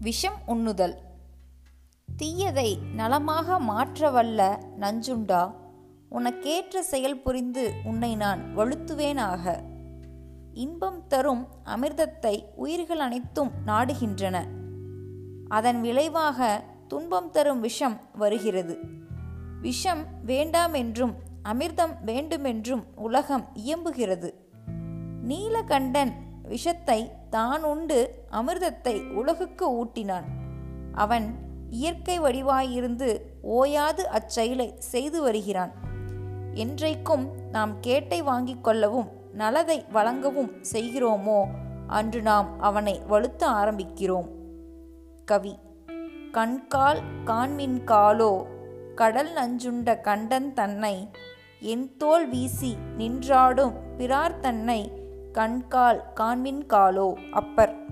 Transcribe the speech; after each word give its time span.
விஷம் 0.00 0.38
உண்ணுதல். 0.46 0.94
தீயதை 2.22 2.78
நலமாக 2.94 3.60
மாற்றவல்ல 3.60 4.62
நஞ்சுண்டா? 4.80 5.54
உனக்கேற்ற 6.10 6.78
செயல் 6.78 7.20
புரிந்து 7.20 7.72
உன்னை 7.84 8.16
நான் 8.16 8.56
வழுத்துவேனாக 8.56 9.62
இன்பம் 10.52 11.06
தரும் 11.06 11.46
அமிர்தத்தை 11.64 12.42
உயிர்கள் 12.54 12.98
அனைத்தும் 12.98 13.50
நாடுகின்றன. 13.66 14.44
அதன் 15.48 15.80
விளைவாக 15.80 16.64
துன்பம் 16.88 17.30
தரும் 17.30 17.60
விஷம் 17.60 18.00
வருகிறது. 18.12 18.78
விஷம் 19.60 20.06
வேண்டாம் 20.24 20.72
என்றும் 20.72 21.14
அமிர்தம் 21.44 22.04
வேண்டுமென்றும் 22.04 22.84
உலகம் 22.94 23.48
இயம்புகிறது. 23.54 24.30
நீலகண்டன் 25.28 26.12
விஷத்தை 26.50 27.00
தான் 27.30 27.62
உண்டு 27.72 27.98
அமிர்தத்தை 28.38 28.94
உலகுக்கு 29.20 29.66
ஊட்டினான். 29.80 30.26
அவன் 30.94 31.26
இயற்கை 31.80 32.16
வடிவாயிருந்து 32.20 33.08
ஓயாது 33.56 34.02
அச்செயலை 34.18 34.68
செய்து 34.92 35.18
வருகிறான். 35.22 35.72
என்றைக்கும் 36.54 37.24
நாம் 37.50 37.72
கேட்டை 37.80 38.20
வாங்கிக் 38.22 38.64
கொள்ளவும் 38.64 39.10
நலதை 39.32 39.78
வழங்கவும் 39.92 40.52
செய்கிறோமோ 40.72 41.40
அன்று 41.98 42.20
நாம் 42.22 42.48
அவனை 42.60 42.94
வலுத்த 43.08 43.42
ஆரம்பிக்கிறோம். 43.60 44.28
கவி 45.24 45.54
கண்கால் 46.32 47.00
காண்மின் 47.28 47.78
காலோ 47.84 48.32
கடல் 48.94 49.30
நஞ்சுண்ட 49.36 49.88
கண்டன் 50.00 50.48
தன்னை 50.52 50.96
என் 51.72 51.86
தோல் 51.96 52.26
வீசி 52.28 52.70
நின்றாடும் 52.98 53.74
பிறார் 53.98 54.36
தன்னை 54.40 54.80
கண்கால் 55.32 56.02
காண்மின் 56.16 56.66
காலோ 56.66 57.14
அப்பர். 57.30 57.89